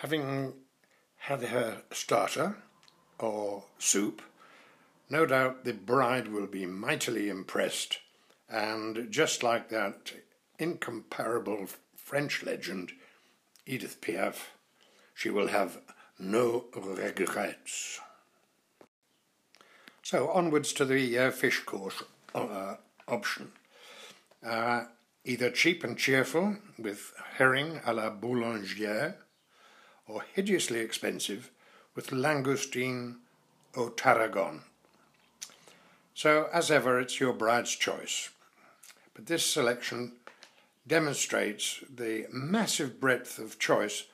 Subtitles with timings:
[0.00, 0.54] having
[1.18, 2.56] had her starter
[3.18, 4.22] or soup,
[5.10, 7.98] no doubt the bride will be mightily impressed,
[8.48, 10.12] and just like that
[10.58, 12.92] incomparable French legend,
[13.66, 14.36] Edith Piaf,
[15.14, 15.78] she will have
[16.18, 18.00] no regrets.
[20.02, 22.02] So onwards to the uh, fish course
[22.34, 22.76] uh,
[23.06, 23.52] option.
[24.42, 24.84] Uh,
[25.26, 29.16] either cheap and cheerful with herring à la boulangère,
[30.10, 31.50] or hideously expensive
[31.94, 33.16] with langoustine
[33.76, 34.62] au tarragon.
[36.14, 38.30] So, as ever, it's your bride's choice.
[39.14, 40.12] But this selection
[40.86, 44.04] demonstrates the massive breadth of choice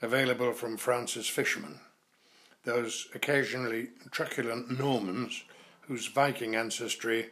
[0.00, 1.80] available from France's fishermen,
[2.64, 5.44] those occasionally truculent Normans
[5.82, 7.30] whose Viking ancestry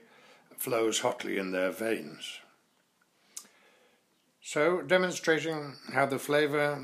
[0.57, 2.39] flows hotly in their veins.
[4.43, 6.83] So, demonstrating how the flavour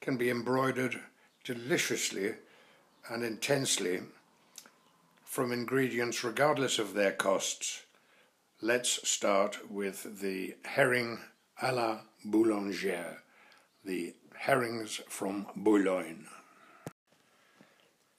[0.00, 1.00] can be embroidered
[1.44, 2.34] deliciously
[3.08, 4.00] and intensely
[5.24, 7.82] from ingredients regardless of their costs.
[8.60, 11.18] Let's start with the herring
[11.62, 13.18] à la boulangère,
[13.84, 16.26] the herrings from Boulogne.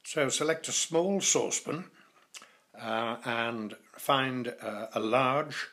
[0.03, 1.85] So select a small saucepan
[2.79, 5.67] uh, and find uh, a large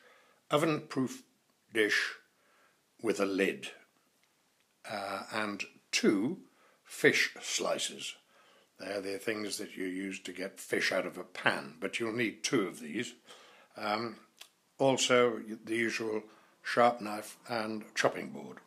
[0.50, 1.22] oven-proof
[1.72, 2.14] dish
[3.02, 3.68] with a lid
[4.90, 6.38] uh, and two
[6.84, 8.14] fish slices.
[8.78, 12.12] They're the things that you use to get fish out of a pan, but you'll
[12.12, 13.14] need two of these.
[13.76, 14.16] Um,
[14.78, 16.22] also, the usual
[16.62, 18.58] sharp knife and chopping board.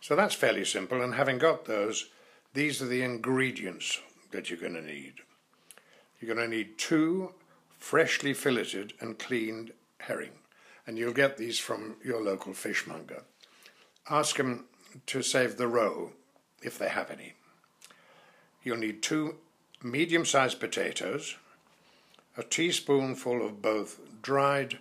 [0.00, 2.08] So that's fairly simple, and having got those,
[2.54, 5.14] these are the ingredients that you're going to need.
[6.20, 7.32] You're going to need two
[7.78, 10.32] freshly filleted and cleaned herring,
[10.86, 13.22] and you'll get these from your local fishmonger.
[14.08, 14.66] Ask them
[15.06, 16.12] to save the roe,
[16.62, 17.34] if they have any.
[18.62, 19.36] You'll need two
[19.82, 21.36] medium-sized potatoes,
[22.36, 24.78] a teaspoonful of both dried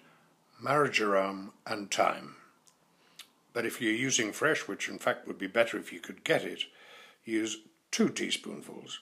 [0.62, 2.36] marjoram and thyme.
[3.52, 6.44] But if you're using fresh, which in fact would be better if you could get
[6.44, 6.64] it,
[7.26, 7.58] use
[7.92, 9.00] two teaspoonfuls.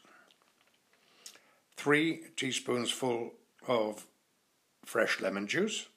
[1.78, 3.34] Three teaspoons full
[3.68, 4.06] of
[4.84, 5.88] fresh lemon juice,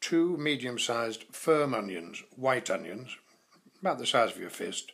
[0.00, 3.16] two medium-sized firm onions, white onions,
[3.80, 4.92] about the size of your fist,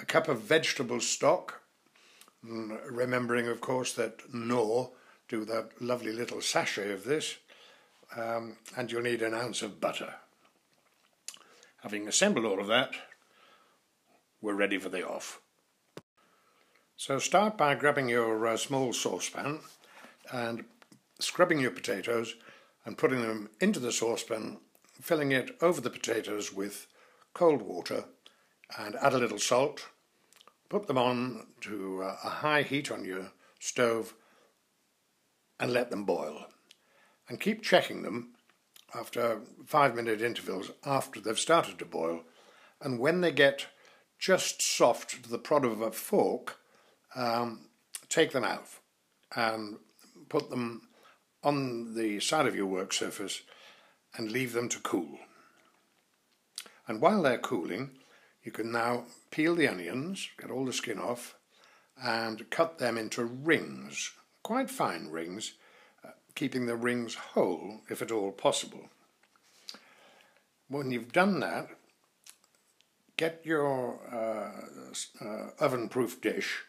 [0.00, 1.62] a cup of vegetable stock,
[2.44, 4.90] mm, remembering, of course, that Knorr
[5.28, 7.38] do that lovely little sachet of this,
[8.16, 10.14] um, and you'll need an ounce of butter.
[11.82, 12.94] Having assembled all of that,
[14.40, 15.40] we're ready for the off.
[16.96, 19.60] So start by grabbing your uh, small saucepan
[20.32, 20.64] and
[21.18, 22.34] scrubbing your potatoes
[22.84, 24.58] and putting them into the saucepan,
[25.00, 26.86] filling it over the potatoes with
[27.34, 28.04] cold water
[28.78, 29.88] and add a little salt.
[30.68, 34.14] Put them on to uh, a high heat on your stove
[35.58, 36.46] and let them boil.
[37.28, 38.34] And keep checking them
[38.94, 42.22] after five minute intervals after they've started to boil.
[42.80, 43.66] And when they get
[44.18, 46.58] just soft to the prod of a fork,
[47.14, 47.68] um,
[48.08, 48.66] take them out
[49.34, 49.78] and
[50.28, 50.88] put them
[51.42, 53.42] on the side of your work surface
[54.16, 55.18] and leave them to cool.
[56.90, 57.90] And while they're cooling,
[58.42, 61.36] you can now peel the onions, get all the skin off,
[62.02, 64.10] and cut them into rings,
[64.42, 65.52] quite fine rings,
[66.04, 68.88] uh, keeping the rings whole if at all possible.
[70.66, 71.68] When you've done that,
[73.16, 76.64] get your uh, uh, oven-proof dish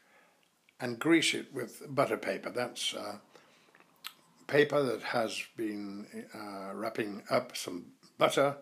[0.80, 2.52] and grease it with butter paper.
[2.52, 3.18] That's uh,
[4.46, 6.06] paper that has been
[6.36, 8.58] uh, wrapping up some butter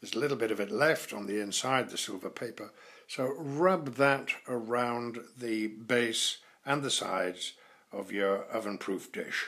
[0.00, 2.72] there's a little bit of it left on the inside, the silver paper.
[3.08, 7.54] So rub that around the base and the sides
[7.90, 9.46] of your oven-proof dish.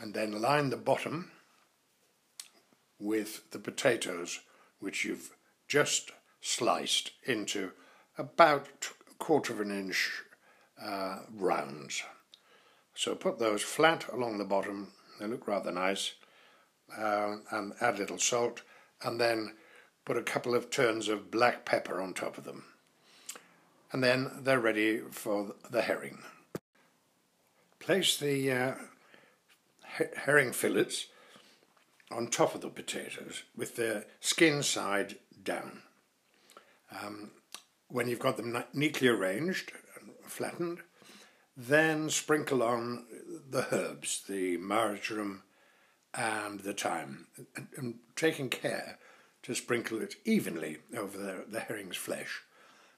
[0.00, 1.30] And then line the bottom
[2.98, 4.40] with the potatoes,
[4.80, 5.30] which you've
[5.68, 6.10] just
[6.40, 7.72] sliced into
[8.18, 10.22] about a quarter of an inch
[10.82, 12.02] uh, rounds.
[12.94, 14.88] So put those flat along the bottom,
[15.18, 16.12] they look rather nice,
[16.96, 18.62] uh, and add a little salt
[19.04, 19.54] and then
[20.04, 22.64] put a couple of turns of black pepper on top of them.
[23.92, 26.18] And then they're ready for the herring.
[27.78, 28.74] Place the uh,
[30.16, 31.06] herring fillets
[32.10, 35.82] on top of the potatoes with the skin side down.
[36.90, 37.30] Um,
[37.88, 40.78] when you've got them neatly arranged and flattened,
[41.56, 43.04] then sprinkle on
[43.50, 45.42] the herbs, the marjoram,
[46.14, 47.26] and the thyme,
[47.56, 48.98] and, and taking care
[49.42, 52.42] to sprinkle it evenly over the, the herring's flesh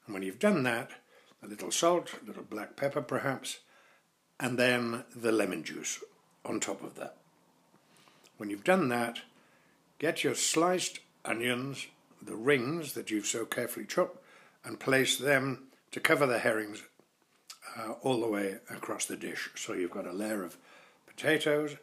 [0.07, 0.91] And when you've done that,
[1.43, 3.61] a little salt, a little black pepper perhaps,
[4.39, 6.03] and then the lemon juice
[6.45, 7.17] on top of that.
[8.37, 9.21] When you've done that,
[9.99, 11.87] get your sliced onions,
[12.21, 14.19] the rings that you've so carefully chopped,
[14.65, 16.83] and place them to cover the herrings
[17.79, 19.51] uh, all the way across the dish.
[19.55, 20.57] So you've got a layer of
[21.07, 21.77] potatoes,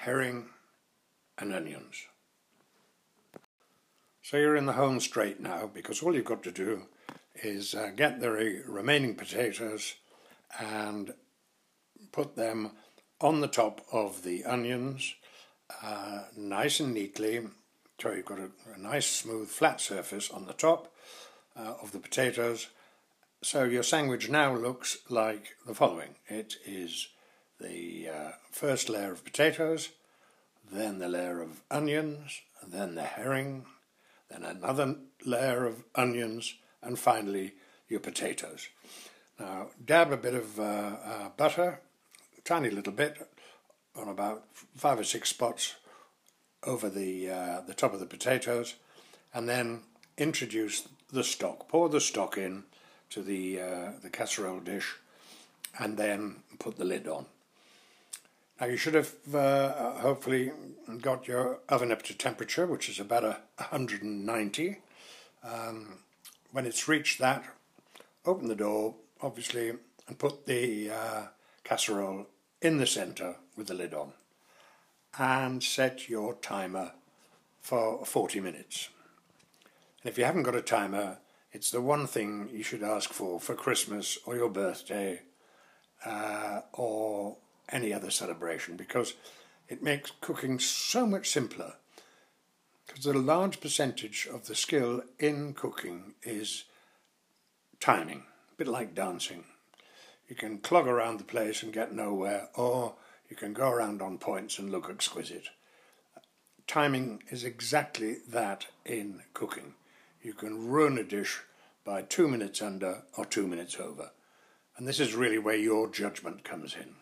[0.00, 0.46] herring,
[1.36, 2.06] and onions.
[4.22, 6.82] So you're in the home straight now because all you've got to do
[7.42, 9.94] is uh, get the re remaining potatoes
[10.58, 11.12] and
[12.12, 12.72] put them
[13.20, 15.14] on the top of the onions
[15.82, 17.40] uh, nice and neatly.
[18.00, 20.92] So you've got a, a, nice smooth flat surface on the top
[21.54, 22.68] uh, of the potatoes.
[23.42, 26.14] So your sandwich now looks like the following.
[26.26, 27.08] It is
[27.60, 29.90] the uh, first layer of potatoes,
[30.70, 33.66] then the layer of onions, then the herring,
[34.30, 37.52] then another layer of onions, and finally
[37.88, 38.68] your potatoes.
[39.38, 41.80] Now dab a bit of uh, uh, butter,
[42.44, 43.28] tiny little bit,
[43.96, 44.44] on about
[44.76, 45.74] five or six spots
[46.62, 48.74] over the uh, the top of the potatoes,
[49.34, 49.80] and then
[50.16, 51.68] introduce the stock.
[51.68, 52.64] Pour the stock in
[53.10, 54.96] to the uh, the casserole dish,
[55.78, 57.26] and then put the lid on.
[58.60, 60.52] Now you should have uh, hopefully
[61.00, 64.76] got your oven up to temperature, which is about a 190.
[65.42, 66.00] Um,
[66.52, 67.42] when it's reached that,
[68.26, 69.72] open the door, obviously,
[70.06, 71.22] and put the uh,
[71.64, 72.26] casserole
[72.60, 74.12] in the centre with the lid on.
[75.18, 76.92] And set your timer
[77.62, 78.90] for 40 minutes.
[80.02, 81.18] And if you haven't got a timer,
[81.50, 85.22] it's the one thing you should ask for for Christmas or your birthday
[86.04, 87.38] uh, or
[87.72, 89.14] any other celebration because
[89.68, 91.74] it makes cooking so much simpler.
[92.86, 96.64] Because a large percentage of the skill in cooking is
[97.78, 99.44] timing, a bit like dancing.
[100.28, 102.94] You can clog around the place and get nowhere, or
[103.28, 105.50] you can go around on points and look exquisite.
[106.66, 109.74] Timing is exactly that in cooking.
[110.22, 111.40] You can ruin a dish
[111.84, 114.10] by two minutes under or two minutes over.
[114.76, 116.94] And this is really where your judgment comes in.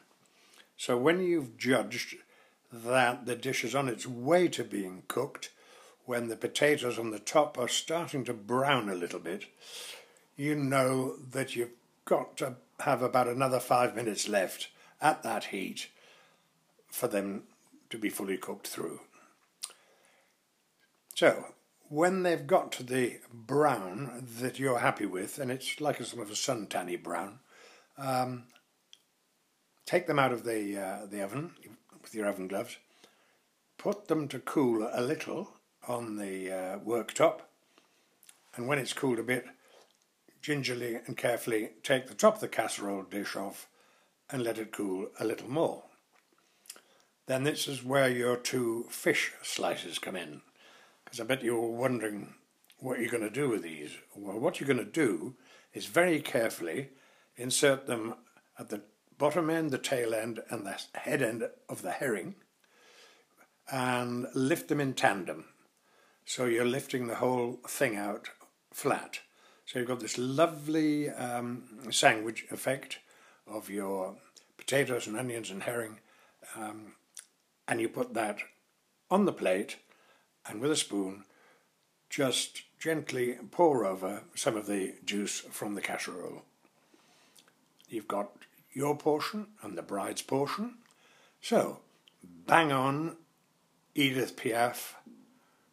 [0.78, 2.14] So when you've judged
[2.72, 5.50] that the dish is on its way to being cooked,
[6.06, 9.46] when the potatoes on the top are starting to brown a little bit,
[10.36, 14.68] you know that you've got to have about another five minutes left
[15.02, 15.88] at that heat
[16.88, 17.42] for them
[17.90, 19.00] to be fully cooked through.
[21.16, 21.54] So,
[21.88, 26.22] when they've got to the brown that you're happy with, and it's like a sort
[26.22, 27.40] of a suntanny brown,
[27.96, 28.44] um,
[29.88, 31.50] take them out of the, uh, the oven
[32.02, 32.76] with your oven gloves,
[33.78, 35.48] put them to cool a little
[35.88, 37.40] on the uh, worktop,
[38.54, 39.46] and when it's cooled a bit,
[40.42, 43.66] gingerly and carefully take the top of the casserole dish off
[44.28, 45.84] and let it cool a little more.
[47.26, 50.42] Then this is where your two fish slices come in,
[51.02, 52.34] because I bet you're wondering
[52.78, 53.92] what you're going to do with these.
[54.14, 55.34] Well, what you're going to do
[55.72, 56.90] is very carefully
[57.38, 58.16] insert them
[58.58, 58.82] at the
[59.18, 62.36] bottom end, the tail end, and the head end of the herring,
[63.70, 65.44] and lift them in tandem.
[66.24, 68.30] So you're lifting the whole thing out
[68.72, 69.20] flat.
[69.66, 73.00] So you've got this lovely um, sandwich effect
[73.46, 74.16] of your
[74.56, 75.98] potatoes and onions and herring,
[76.56, 76.92] um,
[77.66, 78.38] and you put that
[79.10, 79.76] on the plate,
[80.46, 81.24] and with a spoon,
[82.08, 86.42] just gently pour over some of the juice from the casserole.
[87.88, 88.30] You've got
[88.78, 90.74] your portion and the bride's portion.
[91.40, 91.80] So,
[92.46, 93.16] bang on,
[93.96, 94.94] Edith Piaf,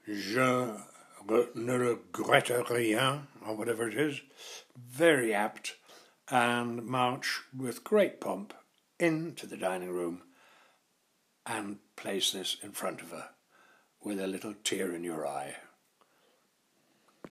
[0.08, 0.72] Je
[1.56, 4.22] ne regrette rien, or whatever it is,
[4.76, 5.76] very apt,
[6.30, 8.56] and march with great pomp
[9.00, 10.24] into the dining room
[11.46, 13.30] and place this in front of her
[14.04, 15.56] with a little tear in your eye.